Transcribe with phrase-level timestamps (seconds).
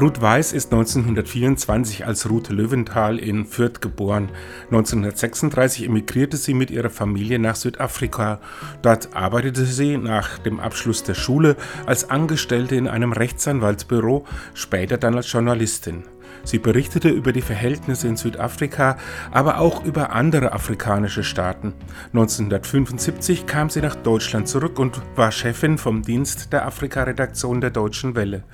[0.00, 4.28] Ruth Weiß ist 1924 als Ruth Löwenthal in Fürth geboren.
[4.66, 8.38] 1936 emigrierte sie mit ihrer Familie nach Südafrika.
[8.80, 14.24] Dort arbeitete sie nach dem Abschluss der Schule als Angestellte in einem Rechtsanwaltsbüro,
[14.54, 16.04] später dann als Journalistin.
[16.44, 18.96] Sie berichtete über die Verhältnisse in Südafrika,
[19.30, 21.74] aber auch über andere afrikanische Staaten.
[22.12, 28.14] 1975 kam sie nach Deutschland zurück und war Chefin vom Dienst der Afrika-Redaktion der Deutschen
[28.14, 28.44] Welle.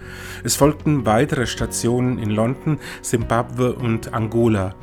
[0.43, 4.75] Es folgten weitere Stationen in London, Simbabwe und Angola.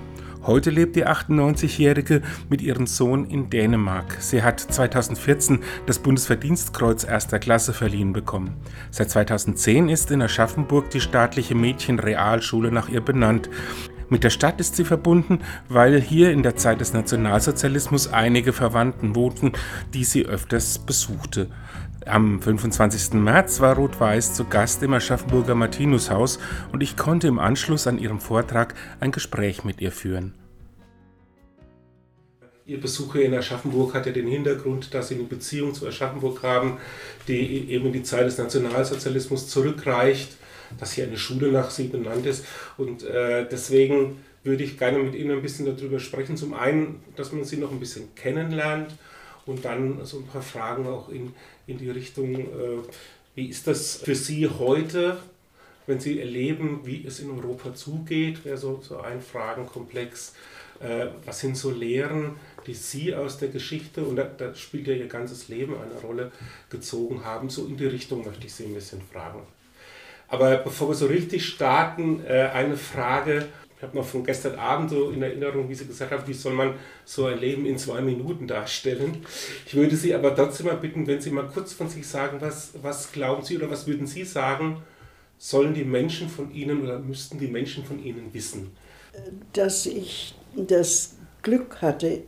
[0.44, 4.18] Heute lebt die 98-Jährige mit ihrem Sohn in Dänemark.
[4.20, 8.56] Sie hat 2014 das Bundesverdienstkreuz erster Klasse verliehen bekommen.
[8.90, 13.52] Seit 2010 ist in Aschaffenburg die staatliche Mädchenrealschule nach ihr benannt.
[14.10, 19.16] Mit der Stadt ist sie verbunden, weil hier in der Zeit des Nationalsozialismus einige Verwandten
[19.16, 19.52] wohnten,
[19.94, 21.50] die sie öfters besuchte.
[22.08, 23.14] Am 25.
[23.14, 26.40] März war Ruth Weiß zu Gast im Aschaffenburger Martinushaus
[26.72, 30.34] und ich konnte im Anschluss an ihrem Vortrag ein Gespräch mit ihr führen.
[32.66, 36.80] Ihr Besuch in Aschaffenburg hat ja den Hintergrund, dass Sie eine Beziehung zu Aschaffenburg haben,
[37.28, 40.38] die eben in die Zeit des Nationalsozialismus zurückreicht,
[40.80, 42.46] dass hier eine Schule nach Sie benannt ist.
[42.78, 46.36] Und äh, deswegen würde ich gerne mit Ihnen ein bisschen darüber sprechen.
[46.36, 48.96] Zum einen, dass man Sie noch ein bisschen kennenlernt
[49.46, 51.34] und dann so ein paar Fragen auch in,
[51.68, 52.82] in die Richtung, äh,
[53.36, 55.18] wie ist das für Sie heute,
[55.88, 60.34] wenn Sie erleben, wie es in Europa zugeht, wäre so, so ein Fragenkomplex.
[60.80, 64.94] Äh, was sind so Lehren, die Sie aus der Geschichte, und da, da, spielt ja
[64.94, 66.32] Ihr ganzes Leben eine Rolle,
[66.70, 67.50] gezogen haben?
[67.50, 69.42] So in die Richtung möchte ich Sie ein bisschen fragen.
[70.28, 73.48] Aber bevor wir so richtig starten, äh, eine Frage,
[73.82, 76.54] ich habe noch von gestern Abend so in Erinnerung, wie Sie gesagt haben, wie soll
[76.54, 79.26] man so ein Leben in zwei Minuten darstellen.
[79.66, 82.74] Ich würde Sie aber trotzdem mal bitten, wenn Sie mal kurz von sich sagen, was,
[82.80, 84.84] was glauben Sie oder was würden Sie sagen,
[85.40, 88.70] sollen die Menschen von Ihnen oder müssten die Menschen von Ihnen wissen?
[89.54, 92.22] Dass ich das Glück hatte,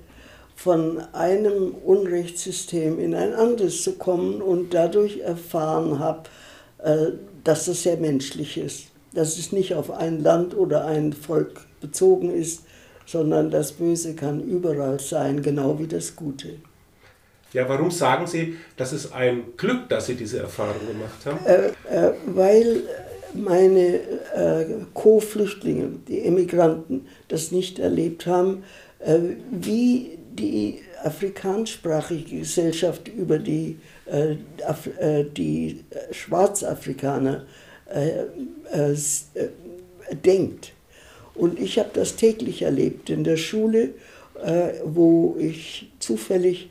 [0.55, 6.23] von einem Unrechtssystem in ein anderes zu kommen und dadurch erfahren habe,
[6.79, 7.11] äh,
[7.43, 12.33] dass das sehr menschlich ist dass es nicht auf ein Land oder ein Volk bezogen
[12.33, 12.63] ist,
[13.05, 16.55] sondern das Böse kann überall sein, genau wie das Gute.
[17.51, 21.45] Ja, warum sagen Sie, das ist ein Glück, dass Sie diese Erfahrung gemacht haben?
[21.45, 22.81] Äh, äh, weil
[23.33, 23.99] meine
[24.35, 28.63] äh, Co-Flüchtlinge, die Emigranten, das nicht erlebt haben,
[28.99, 29.19] äh,
[29.51, 34.37] wie die afrikansprachige Gesellschaft über die, äh,
[34.99, 38.23] äh, die Schwarzafrikaner äh, äh,
[38.71, 38.95] äh,
[40.23, 40.73] denkt.
[41.35, 43.93] Und ich habe das täglich erlebt in der Schule,
[44.43, 46.69] äh, wo ich zufällig,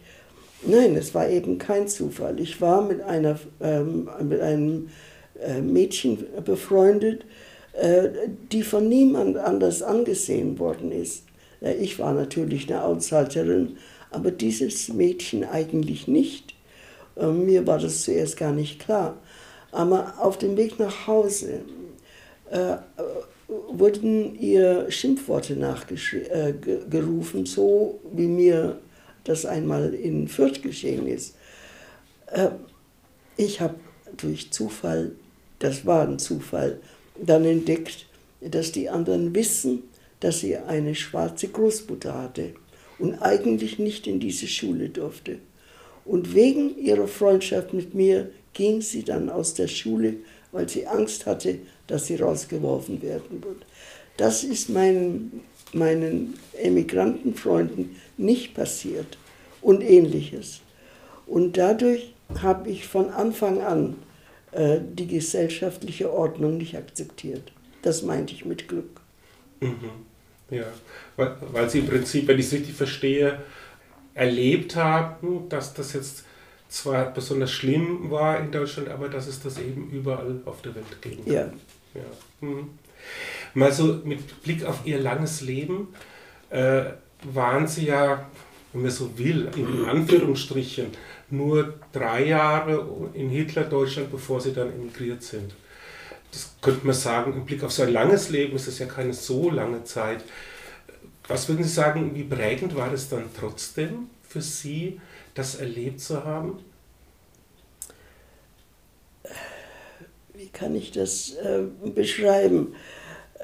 [0.64, 4.90] nein, es war eben kein Zufall, ich war mit, einer, ähm, mit einem
[5.40, 7.24] äh, Mädchen befreundet,
[7.72, 8.08] äh,
[8.52, 11.24] die von niemand anders angesehen worden ist.
[11.80, 13.76] Ich war natürlich eine Outsiderin,
[14.10, 16.54] aber dieses Mädchen eigentlich nicht.
[17.14, 19.16] Mir war das zuerst gar nicht klar.
[19.72, 21.62] Aber auf dem Weg nach Hause
[22.50, 22.76] äh,
[23.48, 28.78] wurden ihr Schimpfworte nachgerufen, äh, so wie mir
[29.24, 31.34] das einmal in Fürth geschehen ist.
[32.26, 32.50] Äh,
[33.36, 33.76] ich habe
[34.16, 35.12] durch Zufall,
[35.58, 36.80] das war ein Zufall,
[37.20, 38.06] dann entdeckt,
[38.40, 39.84] dass die anderen wissen,
[40.20, 42.54] dass sie eine schwarze Großmutter hatte
[42.98, 45.38] und eigentlich nicht in diese Schule durfte.
[46.04, 50.14] Und wegen ihrer Freundschaft mit mir ging sie dann aus der Schule,
[50.52, 53.64] weil sie Angst hatte, dass sie rausgeworfen werden wird.
[54.16, 55.40] Das ist meinen,
[55.72, 59.18] meinen Emigrantenfreunden nicht passiert
[59.60, 60.60] und ähnliches.
[61.26, 63.96] Und dadurch habe ich von Anfang an
[64.52, 67.52] äh, die gesellschaftliche Ordnung nicht akzeptiert.
[67.82, 69.00] Das meinte ich mit Glück.
[69.60, 69.90] Mhm.
[70.50, 70.66] Ja,
[71.16, 73.38] weil, weil Sie im Prinzip, wenn ich es richtig verstehe,
[74.14, 76.24] erlebt haben, dass das jetzt
[76.72, 81.02] zwar besonders schlimm war in Deutschland, aber dass es das eben überall auf der Welt
[81.02, 81.34] geben kann.
[81.34, 81.52] Ja.
[81.94, 82.00] ja.
[82.40, 82.70] Hm.
[83.54, 85.88] Mal so mit Blick auf Ihr langes Leben,
[86.48, 86.84] äh,
[87.24, 88.26] waren Sie ja,
[88.72, 90.86] wenn man so will, in Anführungsstrichen,
[91.30, 95.52] nur drei Jahre in Hitler-Deutschland, bevor Sie dann emigriert sind.
[96.30, 99.12] Das könnte man sagen, im Blick auf so ein langes Leben ist das ja keine
[99.12, 100.24] so lange Zeit.
[101.28, 105.00] Was würden Sie sagen, wie prägend war das dann trotzdem für Sie,
[105.34, 106.58] das erlebt zu haben?
[110.34, 111.64] Wie kann ich das äh,
[111.94, 112.74] beschreiben?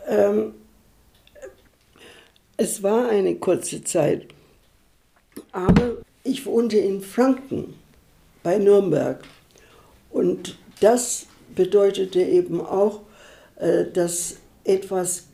[0.06, 0.54] Ähm,
[2.56, 4.26] es war eine kurze Zeit,
[5.52, 7.74] aber ich wohnte in Franken
[8.42, 9.22] bei Nürnberg
[10.10, 13.02] und das bedeutete eben auch,
[13.56, 15.28] äh, dass etwas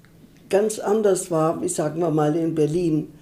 [0.51, 3.14] ganz anders war, wie sagen wir mal in Berlin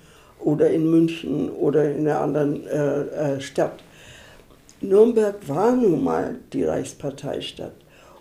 [0.44, 3.83] oder in München oder in einer anderen äh, äh, Stadt.
[4.81, 7.75] Nürnberg war nun mal die Reichsparteistadt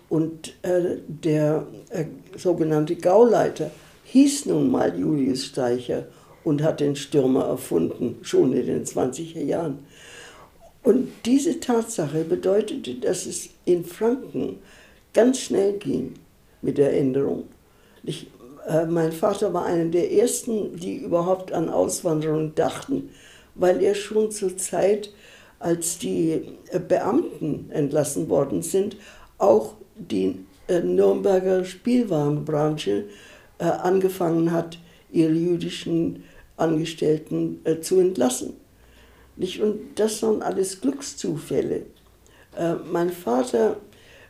[0.08, 2.04] und äh, der äh,
[2.36, 3.70] sogenannte Gauleiter
[4.04, 6.04] hieß nun mal Julius Steicher
[6.44, 9.78] und hat den Stürmer erfunden, schon in den 20er Jahren.
[10.82, 14.58] Und diese Tatsache bedeutete, dass es in Franken
[15.14, 16.14] ganz schnell ging
[16.60, 17.44] mit der Änderung.
[18.02, 18.26] Ich,
[18.66, 23.10] äh, mein Vater war einer der ersten, die überhaupt an Auswanderung dachten,
[23.54, 25.12] weil er schon zur Zeit,
[25.58, 28.96] als die äh, Beamten entlassen worden sind,
[29.38, 33.04] auch die äh, Nürnberger Spielwarenbranche
[33.58, 34.78] äh, angefangen hat,
[35.10, 36.24] ihre jüdischen
[36.56, 38.54] Angestellten äh, zu entlassen.
[39.36, 39.60] Nicht?
[39.60, 41.86] Und das waren alles Glückszufälle.
[42.92, 43.78] Mein Vater,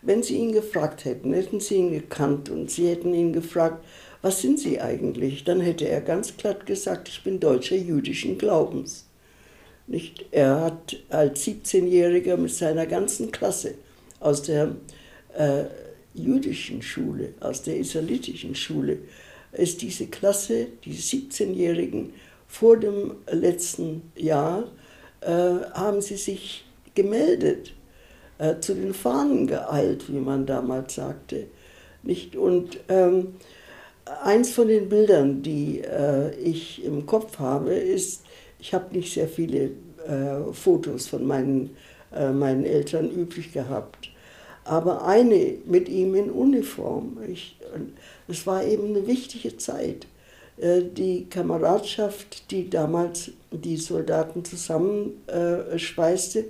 [0.01, 3.85] wenn Sie ihn gefragt hätten, hätten Sie ihn gekannt und Sie hätten ihn gefragt,
[4.23, 5.45] was sind Sie eigentlich?
[5.45, 9.07] Dann hätte er ganz glatt gesagt, ich bin Deutscher jüdischen Glaubens.
[9.89, 10.27] Nicht?
[10.31, 13.75] Er hat als 17-Jähriger mit seiner ganzen Klasse
[14.21, 14.77] aus der
[15.37, 15.65] äh,
[16.15, 18.99] jüdischen Schule, aus der israelitischen Schule,
[19.53, 22.13] ist diese Klasse, die 17-Jährigen
[22.47, 24.71] vor dem letzten Jahr,
[25.21, 26.65] äh, haben sie sich
[26.95, 27.73] gemeldet,
[28.39, 31.49] äh, zu den Fahnen geeilt, wie man damals sagte.
[32.03, 32.37] Nicht?
[32.37, 33.35] Und ähm,
[34.05, 38.23] eins von den Bildern, die äh, ich im Kopf habe, ist,
[38.59, 39.71] ich habe nicht sehr viele
[40.07, 41.77] äh, Fotos von meinen,
[42.15, 44.11] äh, meinen Eltern übrig gehabt,
[44.65, 47.19] aber eine mit ihm in Uniform.
[47.27, 47.57] Ich,
[48.29, 50.07] es war eben eine wichtige Zeit.
[50.57, 56.45] Äh, die Kameradschaft, die damals die Soldaten zusammenschweißte,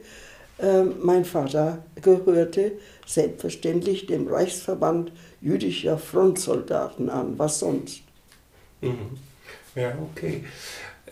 [0.59, 2.73] äh, mein Vater gehörte
[3.07, 5.13] selbstverständlich dem Reichsverband
[5.43, 7.39] jüdischer Frontsoldaten an.
[7.39, 8.03] Was sonst?
[8.81, 9.19] Mhm.
[9.75, 10.45] Ja, okay.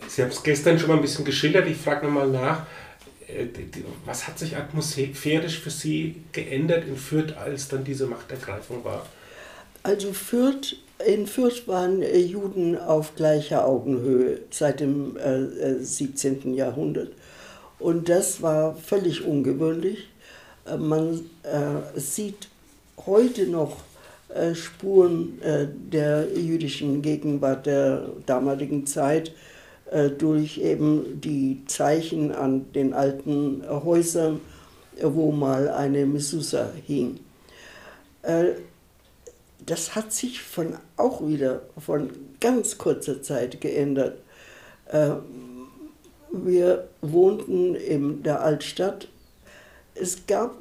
[0.07, 1.67] Sie haben es gestern schon mal ein bisschen geschildert.
[1.67, 2.65] Ich frage nochmal nach.
[3.27, 3.47] Äh,
[4.05, 9.05] was hat sich atmosphärisch für Sie geändert in Fürth, als dann diese Machtergreifung war?
[9.83, 10.75] Also Fürth,
[11.05, 16.53] in Fürth waren äh, Juden auf gleicher Augenhöhe seit dem äh, 17.
[16.53, 17.13] Äh, Jahrhundert.
[17.79, 20.07] Und das war völlig ungewöhnlich.
[20.77, 22.47] Man äh, sieht
[23.05, 23.77] heute noch
[24.53, 25.39] Spuren
[25.91, 29.33] der jüdischen Gegenwart der damaligen Zeit
[29.91, 34.39] äh, durch eben die Zeichen an den alten Häusern,
[35.01, 37.19] wo mal eine Messusa hing.
[38.21, 38.53] Äh,
[39.65, 44.19] das hat sich von, auch wieder von ganz kurzer Zeit geändert.
[44.85, 45.11] Äh,
[46.31, 49.09] wir wohnten in der Altstadt.
[49.93, 50.55] Es gab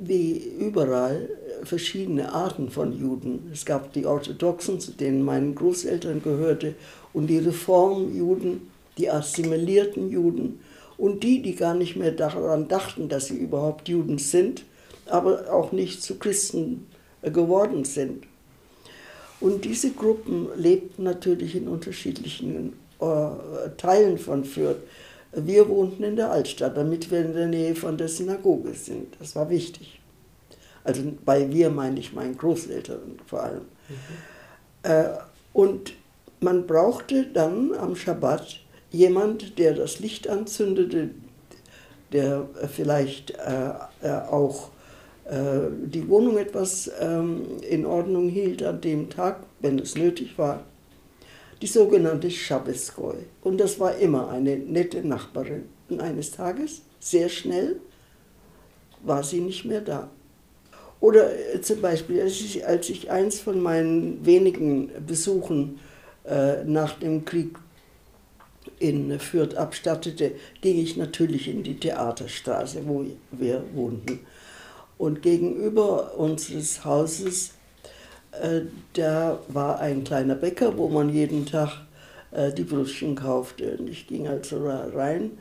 [0.00, 1.28] wie überall
[1.64, 3.50] verschiedene Arten von Juden.
[3.52, 6.74] Es gab die Orthodoxen, zu denen meine Großeltern gehörte,
[7.12, 10.60] und die Reformjuden, die assimilierten Juden
[10.98, 14.64] und die, die gar nicht mehr daran dachten, dass sie überhaupt Juden sind,
[15.06, 16.86] aber auch nicht zu Christen
[17.22, 18.24] äh, geworden sind.
[19.40, 24.80] Und diese Gruppen lebten natürlich in unterschiedlichen äh, Teilen von Fürth.
[25.32, 29.16] Wir wohnten in der Altstadt, damit wir in der Nähe von der Synagoge sind.
[29.18, 30.00] Das war wichtig.
[30.84, 33.62] Also bei wir meine ich meinen Großeltern vor allem.
[33.88, 34.90] Mhm.
[34.90, 35.04] Äh,
[35.52, 35.92] und
[36.40, 41.10] man brauchte dann am Schabbat jemand, der das Licht anzündete,
[42.12, 43.70] der vielleicht äh,
[44.02, 44.70] äh, auch
[45.30, 50.64] die Wohnung etwas ähm, in Ordnung hielt an dem Tag, wenn es nötig war.
[51.60, 53.16] Die sogenannte Schabbeskoi.
[53.42, 55.64] Und das war immer eine nette Nachbarin.
[55.88, 57.80] Und eines Tages, sehr schnell,
[59.02, 60.10] war sie nicht mehr da.
[61.00, 65.78] Oder äh, zum Beispiel, als ich, als ich eins von meinen wenigen Besuchen
[66.24, 67.56] äh, nach dem Krieg
[68.78, 74.20] in Fürth abstattete, ging ich natürlich in die Theaterstraße, wo wir wohnten.
[74.98, 77.52] Und gegenüber unseres Hauses,
[78.94, 81.82] da war ein kleiner Bäcker, wo man jeden Tag
[82.30, 83.76] äh, die Brötchen kaufte.
[83.78, 85.32] Und ich ging also rein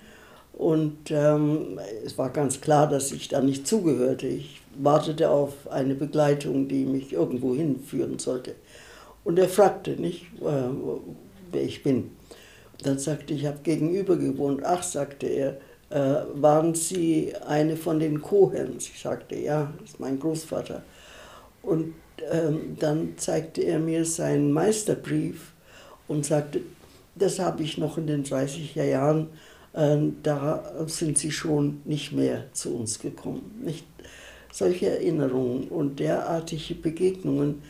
[0.58, 4.26] und ähm, es war ganz klar, dass ich da nicht zugehörte.
[4.26, 8.56] Ich wartete auf eine Begleitung, die mich irgendwo hinführen sollte.
[9.24, 10.70] Und er fragte nicht, äh,
[11.52, 12.10] wer ich bin.
[12.84, 14.62] Dann sagte ich, ich habe gegenüber gewohnt.
[14.64, 15.58] Ach, sagte er,
[15.92, 18.90] äh, waren Sie eine von den Cohens?
[18.90, 20.82] Ich sagte, ja, das ist mein Großvater.
[21.62, 21.94] Und
[22.32, 25.54] ähm, dann zeigte er mir seinen Meisterbrief
[26.08, 26.62] und sagte,
[27.16, 29.30] das habe ich noch in den 30er Jahren,
[29.74, 33.62] äh, da sind Sie schon nicht mehr zu uns gekommen.
[33.64, 33.86] Nicht?
[34.52, 37.62] Solche Erinnerungen und derartige Begegnungen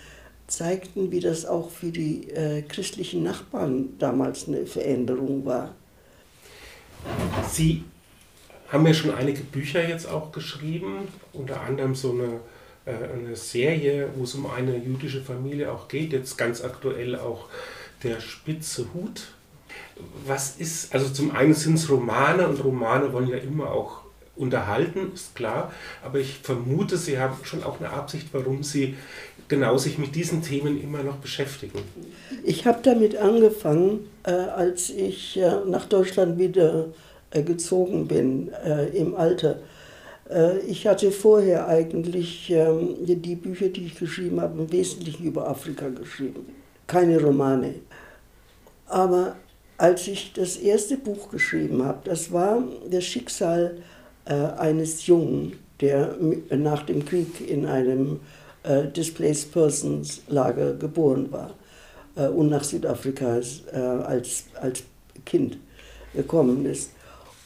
[0.47, 5.75] zeigten, wie das auch für die äh, christlichen Nachbarn damals eine Veränderung war.
[7.49, 7.83] Sie
[8.69, 12.39] haben ja schon einige Bücher jetzt auch geschrieben, unter anderem so eine,
[12.87, 17.45] eine Serie, wo es um eine jüdische Familie auch geht, jetzt ganz aktuell auch
[18.03, 19.27] der spitze Hut.
[20.25, 24.01] Was ist, also zum einen sind es Romane und Romane wollen ja immer auch
[24.35, 28.95] unterhalten, ist klar, aber ich vermute, Sie haben schon auch eine Absicht, warum Sie
[29.47, 31.79] genau sich mit diesen Themen immer noch beschäftigen.
[32.43, 36.87] Ich habe damit angefangen, äh, als ich äh, nach Deutschland wieder
[37.31, 39.59] äh, gezogen bin äh, im Alter.
[40.29, 45.47] Äh, ich hatte vorher eigentlich ähm, die Bücher, die ich geschrieben habe, im Wesentlichen über
[45.47, 46.45] Afrika geschrieben,
[46.85, 47.75] keine Romane.
[48.87, 49.35] Aber
[49.77, 53.77] als ich das erste Buch geschrieben habe, das war das Schicksal
[54.25, 56.15] äh, eines Jungen, der
[56.49, 58.19] nach dem Krieg in einem
[58.63, 61.53] äh, Displaced Persons Lager geboren war
[62.35, 63.39] und nach Südafrika
[64.07, 64.81] als, als
[65.23, 65.59] Kind
[66.15, 66.89] gekommen ist.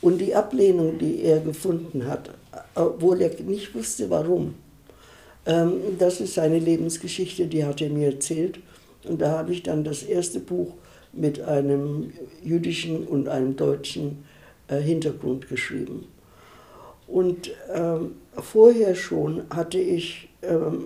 [0.01, 2.29] Und die Ablehnung, die er gefunden hat,
[2.75, 4.55] obwohl er nicht wusste, warum,
[5.45, 8.59] ähm, das ist seine Lebensgeschichte, die hat er mir erzählt.
[9.07, 10.73] Und da habe ich dann das erste Buch
[11.13, 12.13] mit einem
[12.43, 14.23] jüdischen und einem deutschen
[14.67, 16.07] äh, Hintergrund geschrieben.
[17.07, 20.83] Und ähm, vorher schon hatte ich ähm,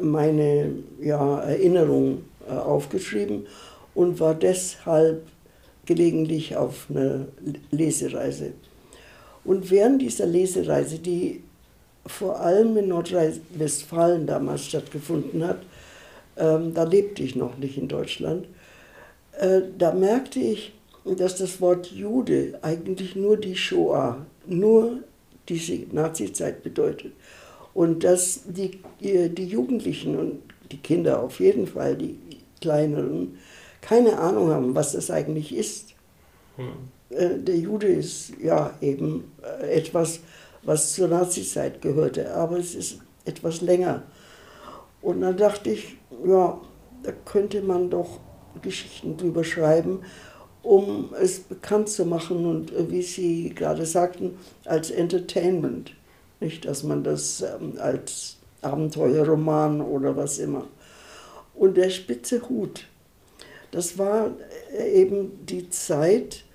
[0.00, 3.46] meine ja, Erinnerungen äh, aufgeschrieben
[3.94, 5.22] und war deshalb
[5.86, 7.26] gelegentlich auf einer
[7.70, 8.52] Lesereise.
[9.44, 11.42] Und während dieser Lesereise, die
[12.06, 15.62] vor allem in Nordrhein-Westfalen damals stattgefunden hat,
[16.36, 18.46] ähm, da lebte ich noch nicht in Deutschland,
[19.38, 20.72] äh, da merkte ich,
[21.04, 25.00] dass das Wort Jude eigentlich nur die Shoah, nur
[25.48, 27.12] diese Nazizeit bedeutet.
[27.74, 32.16] Und dass die, die Jugendlichen und die Kinder auf jeden Fall, die
[32.60, 33.38] kleineren,
[33.80, 35.94] keine Ahnung haben, was das eigentlich ist.
[36.56, 36.72] Hm.
[37.14, 40.20] Der Jude ist ja eben äh, etwas,
[40.62, 44.02] was zur Nazizeit gehörte, aber es ist etwas länger.
[45.02, 46.60] Und dann dachte ich, ja,
[47.02, 48.20] da könnte man doch
[48.62, 50.00] Geschichten drüber schreiben
[50.62, 55.92] um es bekannt zu machen und äh, wie Sie gerade sagten, als Entertainment.
[56.40, 60.66] Nicht, dass man das ähm, als Abenteuerroman oder was immer.
[61.54, 62.86] Und der spitze Hut,
[63.70, 64.30] das war
[64.76, 66.51] äh, eben die Zeit, äh,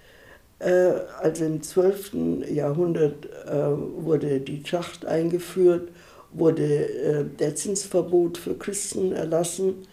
[0.59, 2.45] also im 12.
[2.49, 5.89] Jahrhundert äh, wurde die Schacht eingeführt,
[6.31, 9.85] wurde äh, der Zinsverbot für Christen erlassen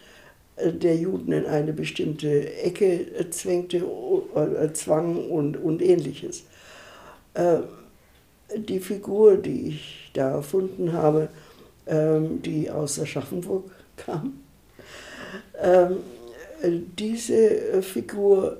[0.56, 3.84] äh, der Juden in eine bestimmte Ecke äh, zwängte,
[4.34, 6.44] äh, zwang und, und ähnliches.
[8.56, 11.28] Die Figur, die ich da erfunden habe,
[11.88, 13.64] ähm, die aus Aschaffenburg
[13.96, 14.38] kam,
[15.60, 15.96] ähm,
[16.96, 18.58] diese Figur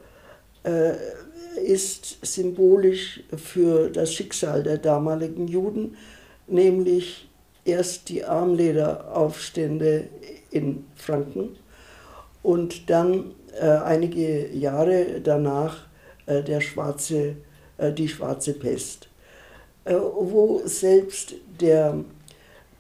[1.56, 5.96] ist symbolisch für das Schicksal der damaligen Juden,
[6.46, 7.28] nämlich
[7.64, 10.08] erst die Armlederaufstände
[10.50, 11.56] in Franken
[12.42, 15.86] und dann äh, einige Jahre danach
[16.26, 17.36] äh, der schwarze,
[17.78, 19.08] äh, die schwarze Pest,
[19.84, 22.04] äh, wo selbst der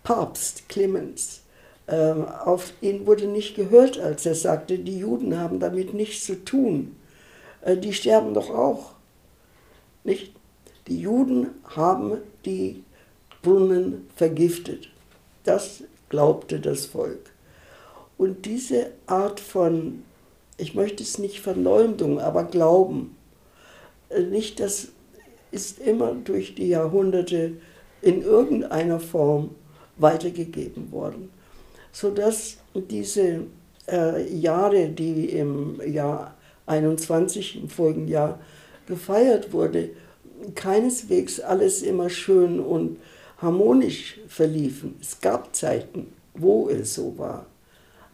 [0.02, 1.40] Papst Clemens,
[1.86, 6.44] ähm, auf ihn wurde nicht gehört, als er sagte, die Juden haben damit nichts zu
[6.44, 6.96] tun.
[7.64, 8.92] Äh, die sterben doch auch.
[10.04, 10.32] Nicht?
[10.86, 12.84] Die Juden haben die
[13.42, 14.90] Brunnen vergiftet.
[15.44, 17.30] Das glaubte das Volk.
[18.18, 20.02] Und diese Art von,
[20.58, 23.16] ich möchte es nicht Verleumdung, aber Glauben,
[24.10, 24.88] äh, nicht das
[25.50, 27.54] ist immer durch die Jahrhunderte
[28.02, 29.54] in irgendeiner Form
[29.96, 31.30] weitergegeben worden,
[31.92, 33.46] sodass diese
[33.88, 36.33] äh, Jahre, die im Jahr
[36.66, 38.38] 21, im folgenden Jahr
[38.86, 39.90] gefeiert wurde,
[40.54, 42.98] keineswegs alles immer schön und
[43.38, 44.96] harmonisch verliefen.
[45.00, 47.46] Es gab Zeiten, wo es so war.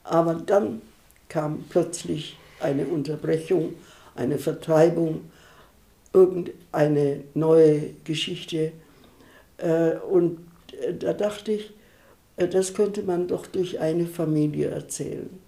[0.05, 0.83] Aber dann
[1.29, 3.75] kam plötzlich eine Unterbrechung,
[4.15, 5.31] eine Vertreibung,
[6.13, 8.73] irgendeine neue Geschichte.
[9.59, 10.41] Äh, und
[10.81, 11.73] äh, da dachte ich,
[12.37, 15.40] äh, das könnte man doch durch eine Familie erzählen.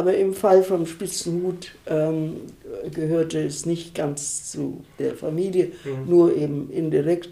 [0.00, 2.36] Aber im Fall vom Spitzenhut ähm,
[2.90, 6.08] gehörte es nicht ganz zu der Familie, mhm.
[6.08, 7.28] nur eben indirekt,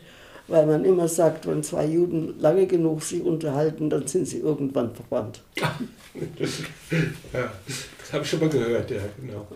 [0.48, 4.94] weil man immer sagt, wenn zwei Juden lange genug sich unterhalten, dann sind sie irgendwann
[4.94, 5.40] verwandt.
[5.56, 9.48] ja, das habe ich schon mal gehört, ja, genau.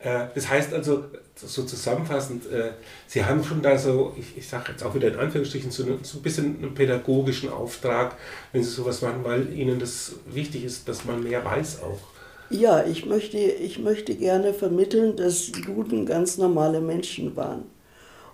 [0.00, 1.04] Äh, das heißt also,
[1.36, 2.72] so zusammenfassend, äh,
[3.06, 5.98] Sie haben schon da so, ich, ich sage jetzt auch wieder in Anführungsstrichen, so, eine,
[6.02, 8.16] so ein bisschen einen pädagogischen Auftrag,
[8.50, 12.17] wenn Sie sowas machen, weil Ihnen das wichtig ist, dass man mehr weiß auch.
[12.50, 17.64] Ja, ich möchte, ich möchte gerne vermitteln, dass Juden ganz normale Menschen waren.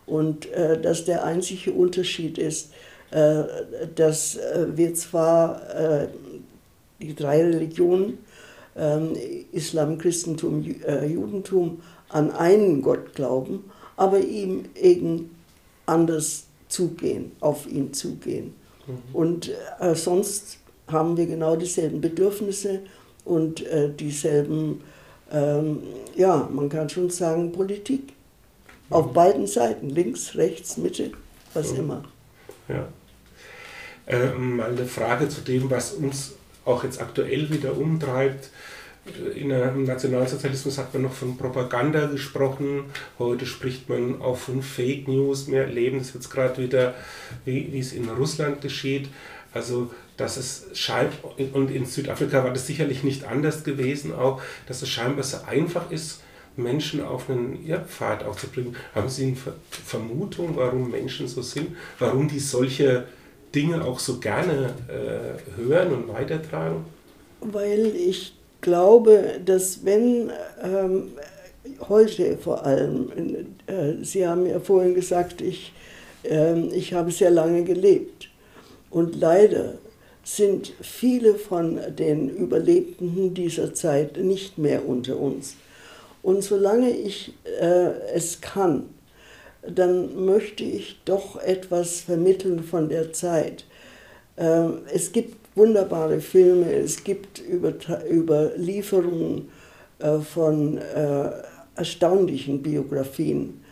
[0.06, 2.73] Und äh, dass der einzige Unterschied ist,
[3.11, 3.44] äh,
[3.94, 6.09] dass äh, wir zwar äh,
[7.00, 8.18] die drei Religionen,
[8.76, 9.16] ähm,
[9.52, 13.64] Islam, Christentum, äh, Judentum, an einen Gott glauben,
[13.97, 15.35] aber ihm eben
[15.87, 18.54] anders zugehen, auf ihn zugehen.
[18.87, 19.14] Mhm.
[19.14, 19.50] Und
[19.94, 22.80] sonst haben wir genau dieselben Bedürfnisse
[23.24, 24.82] und äh, dieselben,
[25.32, 25.82] ähm,
[26.16, 28.02] ja, man kann schon sagen, Politik.
[28.88, 28.94] Mhm.
[28.94, 31.12] Auf beiden Seiten, links, rechts, Mitte,
[31.54, 31.78] was mhm.
[31.78, 32.04] immer.
[32.68, 32.88] Ja.
[34.06, 38.50] Ähm, mal eine Frage zu dem, was uns auch jetzt aktuell wieder umtreibt.
[39.34, 42.86] In Im Nationalsozialismus hat man noch von Propaganda gesprochen,
[43.18, 45.46] heute spricht man auch von Fake News.
[45.48, 46.94] Wir erleben das jetzt gerade wieder,
[47.44, 49.08] wie, wie es in Russland geschieht.
[49.52, 51.12] Also, dass es scheint,
[51.52, 55.90] und in Südafrika war das sicherlich nicht anders gewesen, auch, dass es scheinbar so einfach
[55.90, 56.21] ist,
[56.56, 58.76] Menschen auf einen Irrpfad auch zu bringen.
[58.94, 59.37] Haben Sie eine
[59.71, 61.76] Vermutung, warum Menschen so sind?
[61.99, 63.04] Warum die solche
[63.54, 66.85] Dinge auch so gerne äh, hören und weitertragen?
[67.40, 70.30] Weil ich glaube, dass wenn
[70.62, 71.09] ähm,
[71.88, 73.11] heute vor allem,
[73.66, 75.73] äh, Sie haben ja vorhin gesagt, ich,
[76.25, 78.28] äh, ich habe sehr lange gelebt.
[78.90, 79.75] Und leider
[80.24, 85.56] sind viele von den Überlebenden dieser Zeit nicht mehr unter uns.
[86.22, 88.86] Und solange ich äh, es kann,
[89.66, 93.66] dann möchte ich doch etwas vermitteln von der Zeit.
[94.36, 97.42] Äh, es gibt wunderbare Filme, es gibt
[98.10, 99.50] Überlieferungen
[99.98, 101.30] äh, von äh,
[101.76, 103.63] erstaunlichen Biografien.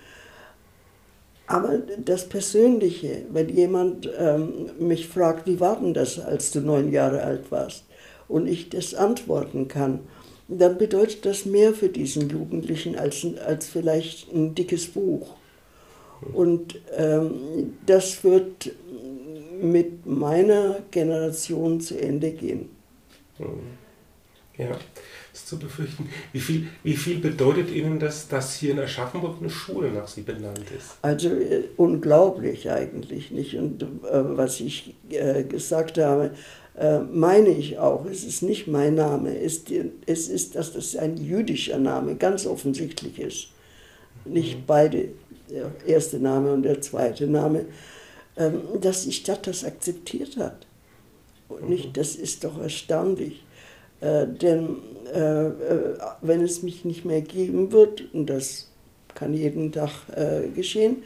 [1.47, 6.93] Aber das Persönliche, wenn jemand ähm, mich fragt, wie war denn das, als du neun
[6.93, 7.85] Jahre alt warst,
[8.29, 10.01] und ich das antworten kann,
[10.49, 15.35] dann bedeutet das mehr für diesen Jugendlichen als, als vielleicht ein dickes Buch.
[16.33, 18.71] Und ähm, das wird
[19.61, 22.71] mit meiner Generation zu Ende gehen.
[24.57, 24.77] Ja,
[25.47, 26.09] zu befürchten.
[26.33, 30.23] Wie viel, wie viel bedeutet Ihnen das, dass hier in Aschaffenburg eine Schule nach Sie
[30.23, 30.97] benannt ist?
[31.03, 33.57] Also äh, unglaublich eigentlich nicht.
[33.57, 36.31] Und äh, was ich äh, gesagt habe,
[36.77, 38.07] äh, meine ich auch.
[38.07, 39.39] Es ist nicht mein Name.
[39.39, 39.65] Es,
[40.07, 43.49] es ist, dass das ein jüdischer Name ganz offensichtlich ist.
[44.25, 44.63] Nicht mhm.
[44.67, 45.09] beide,
[45.51, 47.67] der erste Name und der zweite Name.
[48.37, 50.67] Ähm, dass die Stadt das akzeptiert hat.
[51.49, 51.93] Und nicht, mhm.
[51.93, 53.43] das ist doch erstaunlich.
[54.03, 54.77] Äh, denn
[55.15, 58.69] äh, äh, wenn es mich nicht mehr geben wird, und das
[59.15, 61.05] kann jeden Tag äh, geschehen,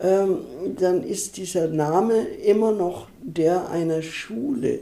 [0.00, 0.38] ähm,
[0.78, 4.80] dann ist dieser Name immer noch der einer Schule.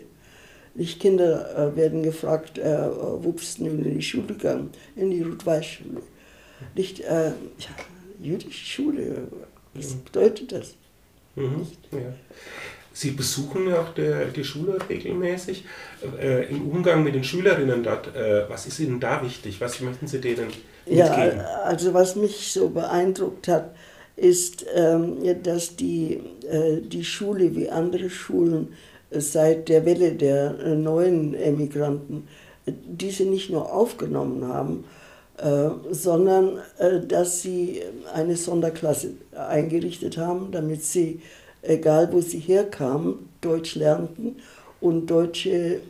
[0.75, 4.71] Nicht Kinder äh, werden gefragt, äh, wo bist du in die Schule gegangen?
[4.95, 6.03] In die Ruth-Weiß-Schule.
[6.77, 7.35] Nicht, äh, ja,
[8.23, 9.29] jüdische Schule,
[9.75, 10.05] was mhm.
[10.05, 10.75] bedeutet das?
[11.35, 11.67] Mhm.
[11.91, 12.15] Ja.
[12.93, 15.65] Sie besuchen ja auch der, die Schule regelmäßig.
[16.21, 19.61] Äh, Im Umgang mit den Schülerinnen dort, äh, was ist Ihnen da wichtig?
[19.61, 20.49] Was möchten Sie denen
[20.87, 21.39] mitgeben?
[21.39, 23.75] Ja, also was mich so beeindruckt hat,
[24.17, 28.75] ist, ähm, dass die, äh, die Schule wie andere Schulen
[29.11, 32.29] äh, seit der Welle der äh, neuen Emigranten
[32.67, 34.85] äh, diese nicht nur aufgenommen haben,
[35.91, 36.59] sondern
[37.09, 37.81] dass sie
[38.13, 41.23] eine Sonderklasse eingerichtet haben, damit sie,
[41.63, 44.37] egal wo sie herkamen, Deutsch lernten
[44.81, 45.81] und deutsche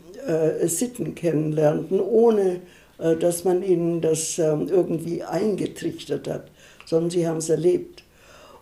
[0.65, 2.61] Sitten kennenlernten, ohne
[2.99, 6.51] dass man ihnen das ähm, irgendwie eingetrichtert hat,
[6.85, 8.05] sondern sie haben es erlebt.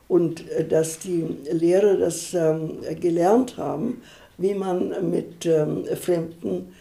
[0.07, 4.01] Und dass die Lehrer das ähm, gelernt haben,
[4.37, 6.73] wie man mit ähm, Fremden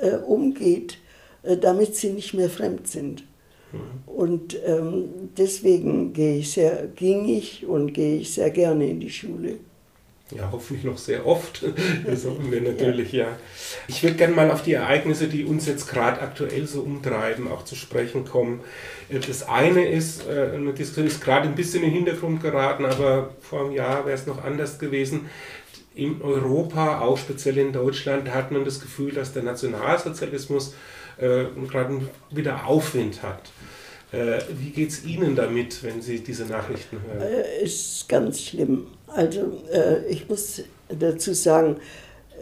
[0.00, 0.98] äh, umgeht,
[1.42, 3.24] äh, damit sie nicht mehr fremd sind.
[4.06, 9.10] Und ähm, deswegen gehe ich sehr, ging ich und gehe ich sehr gerne in die
[9.10, 9.58] Schule.
[10.34, 11.64] Ja, hoffentlich noch sehr oft.
[12.06, 13.24] Das hoffen wir natürlich, ja.
[13.24, 13.36] ja.
[13.86, 17.64] Ich würde gerne mal auf die Ereignisse, die uns jetzt gerade aktuell so umtreiben, auch
[17.64, 18.60] zu sprechen kommen.
[19.08, 22.84] Äh, das eine ist, äh, eine Diskussion ist gerade ein bisschen in den Hintergrund geraten,
[22.84, 25.28] aber vor einem Jahr wäre es noch anders gewesen
[25.98, 30.74] in Europa, auch speziell in Deutschland, hat man das Gefühl, dass der Nationalsozialismus
[31.18, 33.50] äh, gerade wieder Aufwind hat.
[34.12, 37.20] Äh, wie geht es Ihnen damit, wenn Sie diese Nachrichten hören?
[37.20, 38.86] Äh, ist ganz schlimm.
[39.08, 41.76] Also äh, ich muss dazu sagen,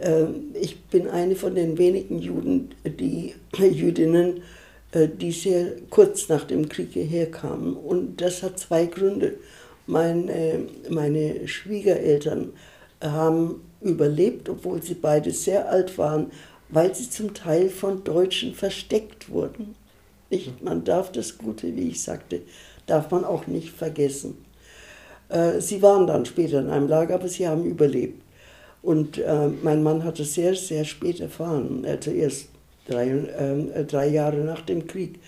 [0.01, 4.43] äh, ich bin eine von den wenigen Juden, die Jüdinnen,
[4.91, 7.75] äh, die sehr kurz nach dem Krieg hierher kamen.
[7.75, 9.33] Und das hat zwei Gründe.
[9.87, 12.51] Meine, meine Schwiegereltern
[13.01, 16.31] haben überlebt, obwohl sie beide sehr alt waren,
[16.69, 19.75] weil sie zum Teil von Deutschen versteckt wurden.
[20.29, 22.41] Nicht, man darf das Gute, wie ich sagte,
[22.85, 24.37] darf man auch nicht vergessen.
[25.29, 28.21] Äh, sie waren dann später in einem Lager, aber sie haben überlebt.
[28.81, 31.85] Und äh, mein Mann hat es sehr, sehr spät erfahren.
[31.85, 32.49] Also erst
[32.87, 35.19] drei, äh, drei Jahre nach dem Krieg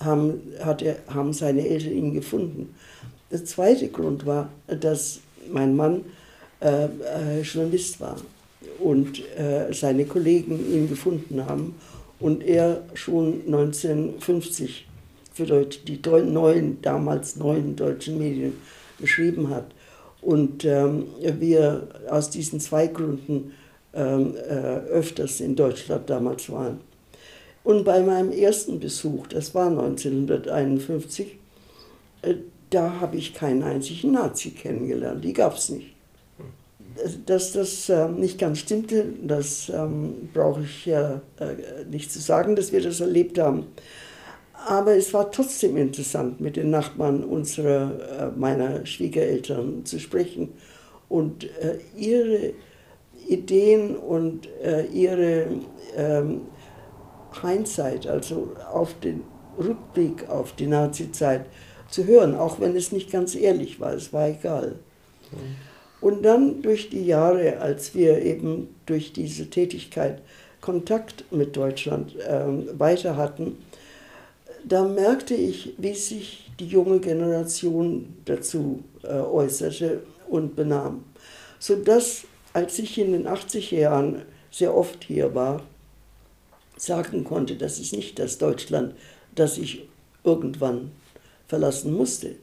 [0.00, 2.74] haben, hat er, haben seine Eltern ihn gefunden.
[3.30, 6.04] Der zweite Grund war, dass mein Mann
[6.60, 8.16] äh, äh, Journalist war
[8.78, 11.74] und äh, seine Kollegen ihn gefunden haben
[12.18, 14.86] und er schon 1950
[15.32, 18.54] für Deutsch, die neuen, damals neuen deutschen Medien
[18.98, 19.66] geschrieben hat.
[20.22, 23.52] Und ähm, wir aus diesen zwei Gründen
[23.92, 26.80] ähm, äh, öfters in Deutschland damals waren.
[27.64, 31.36] Und bei meinem ersten Besuch, das war 1951,
[32.22, 32.34] äh,
[32.70, 35.95] da habe ich keinen einzigen Nazi kennengelernt, die gab es nicht.
[37.26, 41.18] Dass das äh, nicht ganz stimmte, das ähm, brauche ich äh,
[41.90, 43.66] nicht zu sagen, dass wir das erlebt haben.
[44.66, 50.54] Aber es war trotzdem interessant, mit den Nachbarn unserer, äh, meiner Schwiegereltern zu sprechen
[51.08, 52.54] und äh, ihre
[53.28, 54.48] Ideen und
[54.92, 55.46] ihre
[55.96, 56.42] ähm,
[57.42, 59.24] Hindsight, also auf den
[59.58, 61.46] Rückblick auf die Nazi-Zeit
[61.90, 64.76] zu hören, auch wenn es nicht ganz ehrlich war, es war egal.
[65.32, 65.65] Mhm.
[66.00, 70.20] Und dann durch die Jahre, als wir eben durch diese Tätigkeit
[70.60, 73.56] Kontakt mit Deutschland äh, weiter hatten,
[74.64, 81.04] da merkte ich, wie sich die junge Generation dazu äh, äußerte und benahm.
[81.58, 85.62] Sodass, als ich in den 80er Jahren sehr oft hier war,
[86.76, 88.94] sagen konnte, das ist nicht das Deutschland,
[89.34, 89.88] das ich
[90.24, 90.90] irgendwann
[91.46, 92.36] verlassen musste.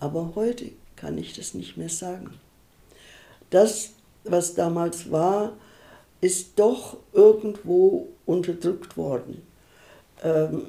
[0.00, 2.30] Aber heute kann ich das nicht mehr sagen.
[3.50, 3.90] Das,
[4.24, 5.52] was damals war,
[6.20, 9.42] ist doch irgendwo unterdrückt worden.
[10.22, 10.66] Ähm,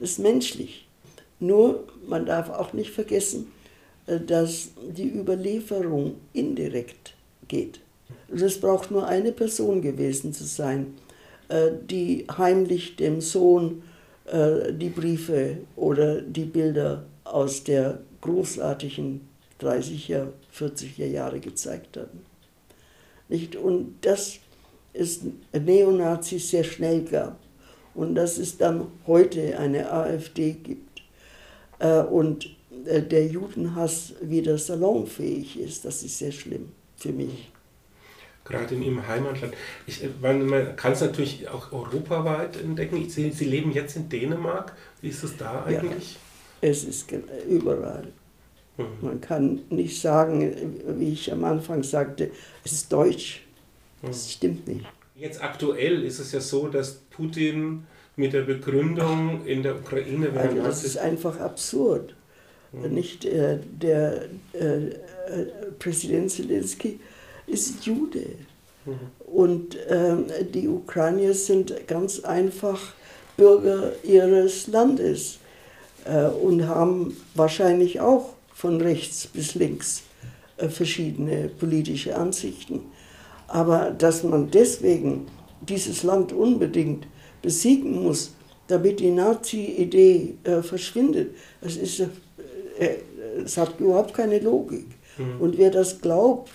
[0.00, 0.88] Das ist menschlich.
[1.38, 3.52] Nur, man darf auch nicht vergessen,
[4.06, 7.14] dass die Überlieferung indirekt
[7.48, 7.80] geht.
[8.32, 10.94] Es braucht nur eine Person gewesen zu sein,
[11.48, 13.82] äh, die heimlich dem Sohn
[14.26, 19.20] äh, die Briefe oder die Bilder aus der großartigen
[19.60, 21.98] 30er, 40er Jahre gezeigt.
[23.28, 23.56] Nicht?
[23.56, 24.38] Und das
[24.98, 25.20] es
[25.52, 27.38] Neonazis sehr schnell gab
[27.94, 31.02] und dass es dann heute eine AfD gibt
[31.78, 32.55] äh, und
[32.86, 37.50] der Judenhass wieder salonfähig ist, das ist sehr schlimm für mich
[38.46, 39.54] gerade in Ihrem Heimatland.
[39.86, 42.96] Ich, äh, man kann es natürlich auch europaweit entdecken.
[42.96, 44.72] Ich sehe, Sie leben jetzt in Dänemark.
[45.00, 46.16] Wie ist es da eigentlich?
[46.62, 47.12] Ja, es ist
[47.48, 48.08] überall.
[48.76, 48.84] Mhm.
[49.00, 52.30] Man kann nicht sagen, wie ich am Anfang sagte,
[52.64, 53.42] es ist deutsch.
[54.02, 54.06] Mhm.
[54.08, 54.86] Das stimmt nicht.
[55.14, 57.84] Jetzt aktuell ist es ja so, dass Putin
[58.16, 60.30] mit der Begründung in der Ukraine...
[60.34, 62.14] Also das ist einfach absurd.
[62.72, 62.94] Mhm.
[62.94, 64.90] Nicht äh, der äh,
[65.78, 67.00] Präsident Zelensky
[67.46, 68.26] ist Jude.
[68.84, 68.98] Mhm.
[69.26, 72.94] Und ähm, die Ukrainier sind ganz einfach
[73.36, 75.38] Bürger ihres Landes
[76.04, 80.02] äh, und haben wahrscheinlich auch von rechts bis links
[80.56, 82.80] äh, verschiedene politische Ansichten.
[83.48, 85.26] Aber dass man deswegen
[85.60, 87.06] dieses Land unbedingt
[87.42, 88.32] besiegen muss,
[88.68, 92.02] damit die Nazi-Idee äh, verschwindet, das, ist,
[92.78, 94.86] äh, das hat überhaupt keine Logik.
[95.18, 95.40] Mhm.
[95.40, 96.50] Und wer das glaubt,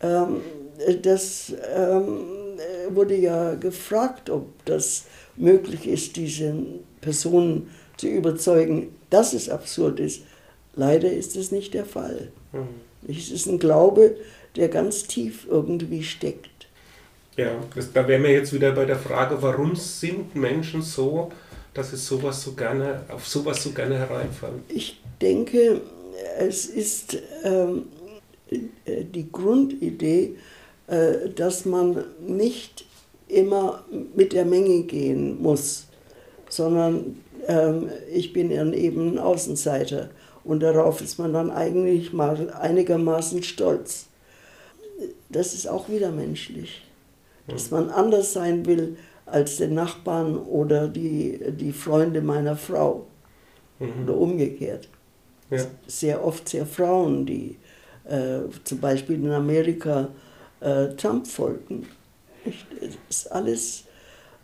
[0.00, 0.40] ähm,
[1.02, 2.58] das ähm,
[2.90, 5.04] wurde ja gefragt, ob das
[5.36, 6.54] möglich ist, diese
[7.00, 10.22] Personen zu überzeugen, dass es absurd ist.
[10.74, 12.32] Leider ist es nicht der Fall.
[12.52, 12.68] Mhm.
[13.08, 14.16] Es ist ein Glaube,
[14.56, 16.50] der ganz tief irgendwie steckt.
[17.36, 21.30] Ja, das, da wären wir jetzt wieder bei der Frage, warum sind Menschen so,
[21.74, 24.62] dass sie sowas so gerne, auf sowas so gerne hereinfallen?
[24.68, 25.80] Ich denke,
[26.38, 27.86] es ist ähm,
[28.50, 30.36] äh, die Grundidee,
[30.86, 32.84] äh, dass man nicht
[33.26, 33.84] immer
[34.14, 35.86] mit der Menge gehen muss,
[36.48, 37.16] sondern
[37.48, 40.10] ähm, ich bin eben ein Außenseiter
[40.44, 44.06] und darauf ist man dann eigentlich mal einigermaßen stolz.
[45.30, 46.82] Das ist auch wieder menschlich,
[47.48, 53.06] dass man anders sein will als den Nachbarn oder die, die Freunde meiner Frau
[53.80, 54.04] mhm.
[54.04, 54.88] oder umgekehrt.
[55.56, 55.66] Ja.
[55.86, 57.56] Sehr oft sehr Frauen, die
[58.04, 60.08] äh, zum Beispiel in Amerika
[60.60, 61.86] äh, Trump folgen.
[63.08, 63.84] Das alles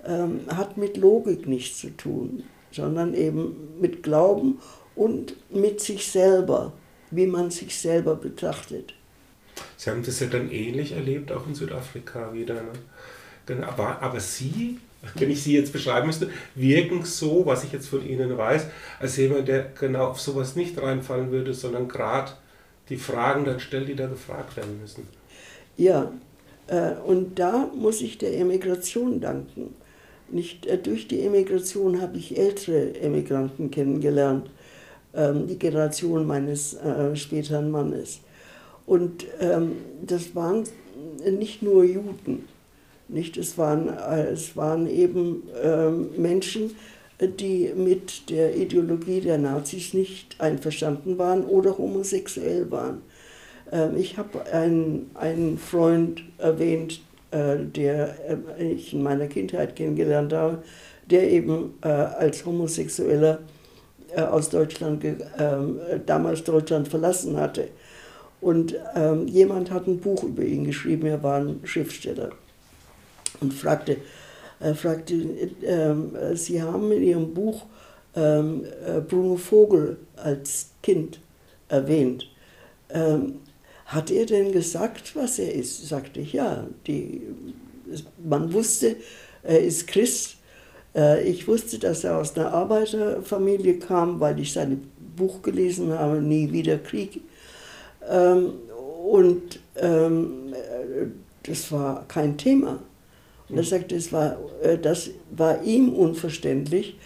[0.06, 4.58] ähm, hat mit Logik nichts zu tun, sondern eben mit Glauben
[4.94, 6.72] und mit sich selber,
[7.10, 8.94] wie man sich selber betrachtet.
[9.76, 12.62] Sie haben das ja dann ähnlich erlebt, auch in Südafrika wieder.
[12.62, 13.66] Ne?
[13.66, 14.78] Aber, aber Sie,
[15.14, 18.66] wenn ich Sie jetzt beschreiben müsste, wirken so, was ich jetzt von Ihnen weiß,
[18.98, 22.32] als jemand, der genau auf sowas nicht reinfallen würde, sondern gerade
[22.88, 25.06] die Fragen dann stellt, die da gefragt werden müssen.
[25.76, 26.12] Ja,
[26.66, 29.74] äh, und da muss ich der Emigration danken.
[30.28, 34.50] Nicht, äh, durch die Emigration habe ich ältere Emigranten kennengelernt,
[35.14, 38.20] ähm, die Generation meines äh, späteren Mannes.
[38.86, 40.64] Und ähm, das waren
[41.24, 42.48] nicht nur Juden,
[43.12, 43.36] nicht?
[43.36, 46.72] Es, waren, es waren eben ähm, Menschen,
[47.20, 53.02] die mit der Ideologie der Nazis nicht einverstanden waren oder homosexuell waren.
[53.70, 58.16] Ähm, ich habe einen, einen Freund erwähnt, äh, der
[58.58, 60.62] äh, ich in meiner Kindheit kennengelernt habe,
[61.10, 63.40] der eben äh, als Homosexueller
[64.16, 65.04] aus Deutschland,
[65.38, 67.68] ähm, damals Deutschland verlassen hatte.
[68.40, 68.74] Und
[69.26, 72.30] jemand hat ein Buch über ihn geschrieben, er war ein Schriftsteller
[73.40, 73.96] und fragte,
[74.60, 75.14] er fragte,
[75.62, 77.64] ähm, Sie haben in Ihrem Buch
[78.14, 81.20] ähm, äh, Bruno Vogel als Kind
[81.68, 82.28] erwähnt.
[82.90, 83.40] Ähm,
[83.86, 85.88] hat er denn gesagt, was er ist?
[85.88, 86.66] Sagte ich, ja.
[86.86, 87.22] Die,
[88.22, 88.96] man wusste,
[89.42, 90.36] er ist Christ.
[90.94, 94.82] Äh, ich wusste, dass er aus einer Arbeiterfamilie kam, weil ich sein
[95.16, 97.22] Buch gelesen habe, Nie wieder Krieg.
[98.08, 98.52] Ähm,
[99.04, 100.10] und äh,
[101.42, 102.80] das war kein Thema.
[103.50, 106.96] Und er sagte, es war, äh, das war ihm unverständlich,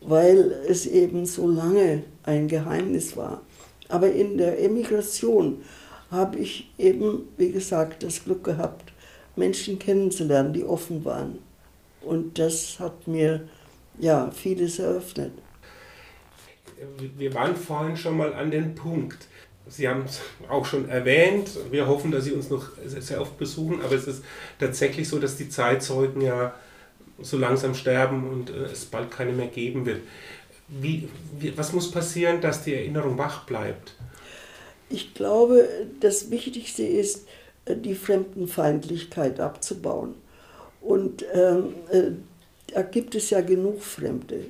[0.00, 3.40] weil es eben so lange ein Geheimnis war.
[3.88, 5.62] Aber in der Emigration
[6.10, 8.92] habe ich eben, wie gesagt, das Glück gehabt,
[9.36, 11.38] Menschen kennenzulernen, die offen waren.
[12.02, 13.48] Und das hat mir
[13.98, 15.32] ja vieles eröffnet.
[17.16, 19.26] Wir waren vorhin schon mal an den Punkt.
[19.68, 23.80] Sie haben es auch schon erwähnt, wir hoffen, dass Sie uns noch sehr oft besuchen,
[23.82, 24.22] aber es ist
[24.58, 26.54] tatsächlich so, dass die Zeitzeugen ja
[27.20, 30.00] so langsam sterben und äh, es bald keine mehr geben wird.
[30.68, 33.94] Wie, wie, was muss passieren, dass die Erinnerung wach bleibt?
[34.90, 35.68] Ich glaube,
[36.00, 37.26] das Wichtigste ist,
[37.64, 40.14] äh, die Fremdenfeindlichkeit abzubauen.
[40.80, 42.10] Und ähm, äh,
[42.72, 44.46] da gibt es ja genug Fremde.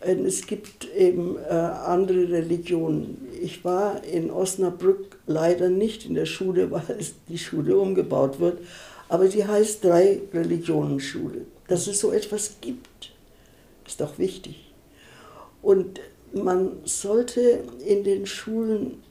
[0.00, 3.28] Es gibt eben äh, andere Religionen.
[3.40, 8.58] Ich war in Osnabrück leider nicht in der Schule, weil die Schule umgebaut wird,
[9.08, 11.42] aber sie heißt Drei Religionen Schule.
[11.68, 13.12] Dass es so etwas gibt,
[13.86, 14.72] ist doch wichtig.
[15.62, 16.00] Und
[16.32, 19.02] man sollte in den Schulen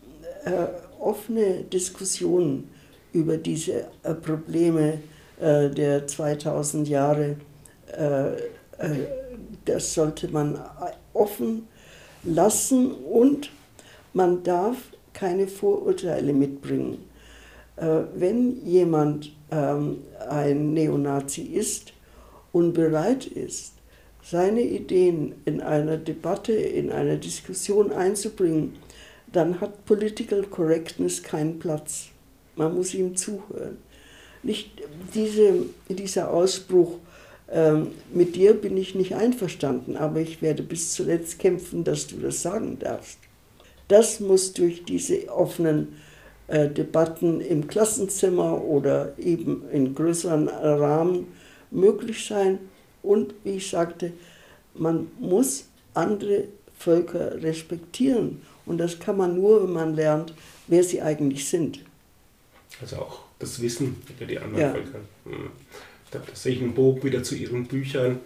[0.46, 0.68] äh,
[1.00, 2.70] offene Diskussionen
[3.14, 5.00] über diese äh, Probleme
[5.40, 7.38] äh, der 2000 Jahre
[7.98, 9.25] äh, äh,
[9.66, 10.60] das sollte man
[11.14, 11.68] offen
[12.24, 13.52] lassen und
[14.14, 14.78] man darf
[15.14, 16.98] keine Vorurteile mitbringen.
[17.78, 19.98] Äh, wenn jemand ähm,
[20.30, 21.94] ein Neonazi ist
[22.52, 23.74] und bereit ist,
[24.24, 28.78] seine Ideen in einer Debatte, in einer Diskussion einzubringen,
[29.32, 32.08] dann hat Political Correctness keinen Platz.
[32.56, 33.78] Man muss ihm zuhören.
[34.42, 34.72] Nicht
[35.14, 37.00] diese, dieser Ausbruch,
[37.52, 42.18] ähm, mit dir bin ich nicht einverstanden, aber ich werde bis zuletzt kämpfen, dass du
[42.18, 43.20] das sagen darfst.
[43.88, 45.98] Das muss durch diese offenen
[46.48, 51.28] äh, Debatten im Klassenzimmer oder eben in größeren Rahmen
[51.70, 52.58] möglich sein.
[53.04, 54.14] Und wie ich sagte,
[54.74, 56.46] man muss andere
[56.78, 58.42] Völker respektieren.
[58.66, 60.34] Und das kann man nur, wenn man lernt,
[60.68, 61.80] wer sie eigentlich sind.
[62.82, 64.72] Also auch das Wissen über die anderen ja.
[64.72, 65.00] Völker.
[65.26, 65.52] Hm
[66.20, 68.20] da, sehe ich einen Bogen wieder zu Ihren Büchern.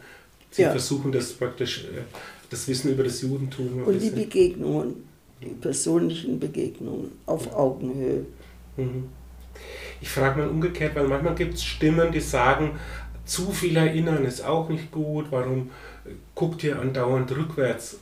[0.51, 0.71] Sie ja.
[0.71, 2.01] versuchen das praktisch, äh,
[2.49, 3.83] das Wissen über das Judentum.
[3.83, 4.95] Und die Begegnungen,
[5.41, 8.25] die persönlichen Begegnungen auf Augenhöhe.
[8.77, 9.05] Mhm.
[10.01, 12.79] Ich frage mal umgekehrt, weil manchmal gibt es Stimmen, die sagen,
[13.25, 15.69] zu viel erinnern ist auch nicht gut, warum
[16.05, 17.97] äh, guckt ihr andauernd rückwärts?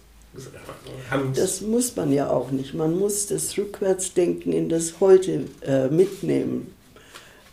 [1.33, 2.75] Das muss man ja auch nicht.
[2.75, 6.67] Man muss das Rückwärtsdenken in das Heute äh, mitnehmen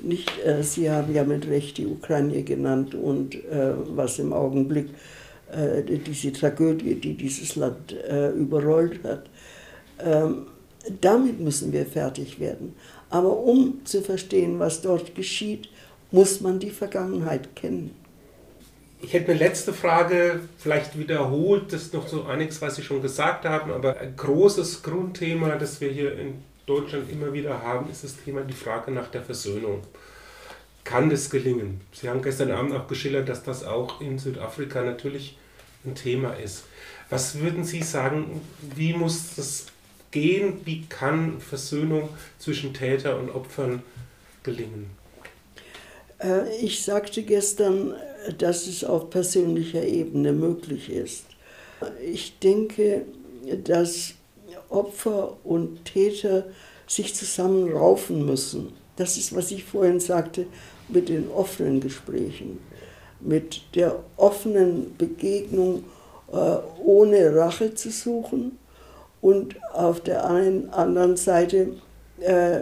[0.01, 4.89] nicht, äh, Sie haben ja mit Recht die Ukraine genannt und äh, was im Augenblick
[5.53, 9.25] äh, diese Tragödie, die dieses Land äh, überrollt hat.
[10.05, 10.47] Ähm,
[11.01, 12.75] damit müssen wir fertig werden.
[13.11, 15.69] Aber um zu verstehen, was dort geschieht,
[16.11, 17.95] muss man die Vergangenheit kennen.
[19.01, 23.45] Ich hätte eine letzte Frage, vielleicht wiederholt das noch so einiges, was Sie schon gesagt
[23.45, 28.17] haben, aber ein großes Grundthema, das wir hier in Deutschland immer wieder haben, ist das
[28.17, 29.83] Thema die Frage nach der Versöhnung.
[30.85, 31.81] Kann das gelingen?
[31.93, 35.39] Sie haben gestern Abend auch geschildert, dass das auch in Südafrika natürlich
[35.85, 36.65] ein Thema ist.
[37.11, 38.41] Was würden Sie sagen,
[38.75, 39.67] wie muss das
[40.11, 40.61] gehen?
[40.65, 43.83] Wie kann Versöhnung zwischen Täter und Opfern
[44.43, 44.91] gelingen?
[46.19, 47.95] Äh, ich sagte gestern,
[48.39, 51.27] dass es auf persönlicher Ebene möglich ist.
[52.03, 53.05] Ich denke,
[53.65, 54.15] dass
[54.69, 56.45] Opfer und Täter
[56.87, 58.73] sich zusammenraufen müssen.
[58.97, 60.47] Das ist, was ich vorhin sagte,
[60.89, 62.61] mit den offenen Gesprächen,
[63.21, 65.85] mit der offenen Begegnung,
[66.33, 68.59] äh, ohne Rache zu suchen
[69.21, 71.77] und auf der einen, anderen Seite
[72.21, 72.61] äh,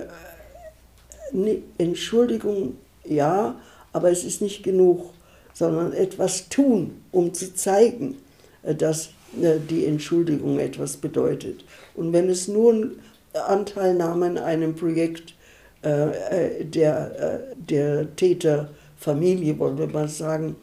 [1.78, 3.57] Entschuldigung, ja,
[3.92, 5.11] aber es ist nicht genug,
[5.55, 8.18] sondern etwas tun, um zu zeigen,
[8.62, 11.64] äh, dass die Entschuldigung etwas bedeutet.
[11.94, 12.92] Und wenn es nur
[13.32, 15.34] Anteilnahme an einem Projekt
[15.82, 20.56] äh, der, der Täterfamilie, wollte man sagen,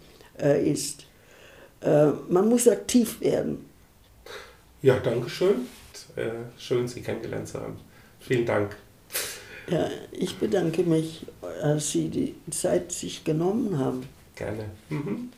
[0.64, 1.06] ist.
[1.82, 3.66] Man muss aktiv werden.
[4.82, 5.68] Ja, danke schön.
[6.58, 7.78] Schön, Sie kennengelernt zu haben.
[8.20, 8.76] Vielen Dank.
[9.70, 11.26] Ja, ich bedanke mich,
[11.62, 14.04] dass Sie die Zeit sich genommen haben.
[14.36, 14.66] Gerne.
[14.90, 15.30] Mhm.